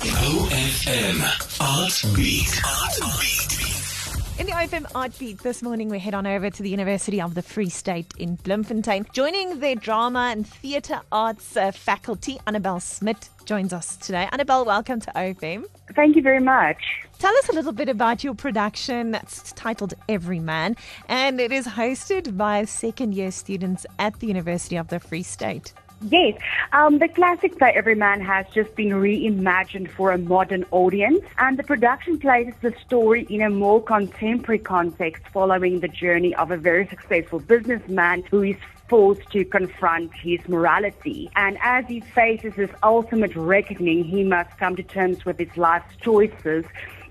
[0.00, 1.20] OFM
[1.60, 2.60] Art Beat.
[2.66, 4.40] Art Beat.
[4.40, 7.34] In the OFM Art Beat this morning, we head on over to the University of
[7.34, 9.06] the Free State in Bloemfontein.
[9.12, 14.26] Joining their drama and theatre arts uh, faculty, Annabelle Smith joins us today.
[14.32, 15.66] Annabelle, welcome to OFM.
[15.94, 16.78] Thank you very much.
[17.18, 19.14] Tell us a little bit about your production.
[19.16, 20.76] It's titled Everyman,
[21.10, 25.74] and it is hosted by second year students at the University of the Free State.
[26.08, 26.40] Yes,
[26.72, 31.62] um, the classic play Everyman has just been reimagined for a modern audience, and the
[31.62, 36.86] production places the story in a more contemporary context following the journey of a very
[36.86, 38.56] successful businessman who is
[38.88, 41.30] forced to confront his morality.
[41.36, 45.94] And as he faces his ultimate reckoning, he must come to terms with his life's
[45.96, 46.64] choices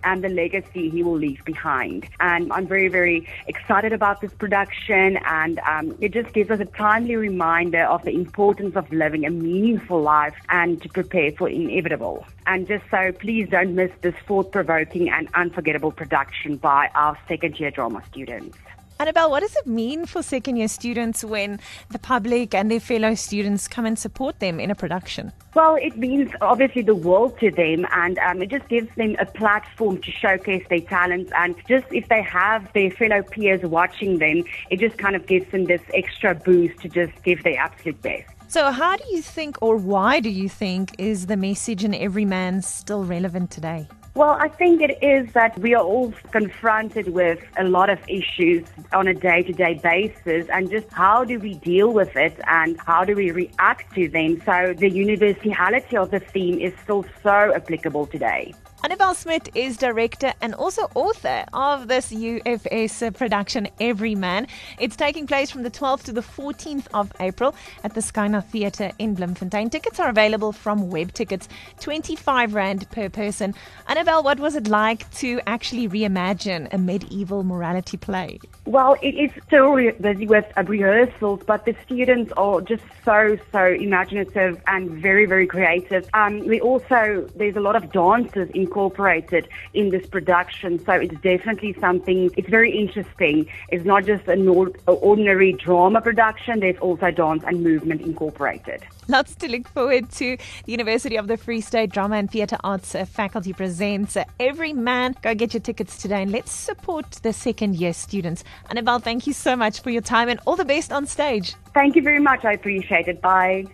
[0.04, 2.08] and the legacy he will leave behind.
[2.20, 6.66] And I'm very, very excited about this production, and um, it just gives us a
[6.66, 12.26] timely reminder of the importance of living a meaningful life and to prepare for inevitable.
[12.46, 17.60] And just so, please don't miss this thought provoking and unforgettable production by our second
[17.60, 18.58] year drama students.
[19.02, 23.16] Annabelle, what does it mean for second year students when the public and their fellow
[23.16, 25.32] students come and support them in a production?
[25.56, 29.26] Well, it means obviously the world to them, and um, it just gives them a
[29.26, 31.32] platform to showcase their talents.
[31.34, 35.50] And just if they have their fellow peers watching them, it just kind of gives
[35.50, 38.30] them this extra boost to just give their absolute best.
[38.50, 42.64] So, how do you think, or why do you think, is the message in Everyman
[42.64, 43.88] still relevant today?
[44.16, 48.68] Well, I think it is that we are all confronted with a lot of issues
[48.92, 52.78] on a day to day basis, and just how do we deal with it and
[52.80, 54.42] how do we react to them?
[54.46, 58.54] So, the universality of the theme is still so applicable today.
[58.82, 64.48] Annabelle Smith is director and also author of this UFS production, Everyman.
[64.80, 68.92] It's taking place from the 12th to the 14th of April at the Scaena Theatre
[68.98, 69.70] in Bloemfontein.
[69.70, 71.50] Tickets are available from web tickets,
[71.82, 73.54] 25 Rand per person.
[73.90, 78.40] Annabelle, what was it like to actually reimagine a medieval morality play?
[78.66, 83.66] Well, it is still re- busy with rehearsals, but the students are just so, so
[83.66, 86.10] imaginative and very, very creative.
[86.14, 91.74] Um, we also, there's a lot of dancers incorporated in this production, so it's definitely
[91.80, 93.48] something, it's very interesting.
[93.70, 94.48] It's not just an
[94.88, 98.84] ordinary drama production, there's also dance and movement incorporated.
[99.08, 100.38] Lots to look forward to.
[100.66, 105.16] The University of the Free State Drama and Theatre Arts uh, faculty presents uh, Everyman.
[105.24, 108.44] Go get your tickets today and let's support the second year students.
[108.70, 111.56] Annabelle, thank you so much for your time and all the best on stage.
[111.74, 112.46] Thank you very much.
[112.46, 113.20] I appreciate it.
[113.20, 113.66] Bye.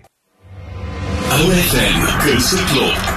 [1.36, 3.15] OFM Kunsteklop.